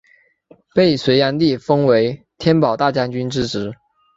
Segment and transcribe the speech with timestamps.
[0.73, 3.75] 被隋炀帝封为天保大将军之职。